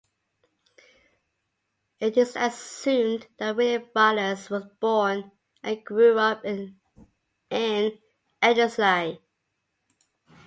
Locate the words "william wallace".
3.55-4.49